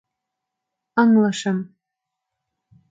[1.01, 1.57] Ыҥлышым...